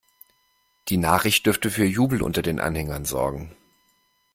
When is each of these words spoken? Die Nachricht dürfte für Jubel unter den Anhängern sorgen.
Die 0.87 0.97
Nachricht 0.97 1.45
dürfte 1.45 1.69
für 1.69 1.85
Jubel 1.85 2.23
unter 2.23 2.41
den 2.41 2.59
Anhängern 2.59 3.05
sorgen. 3.05 3.55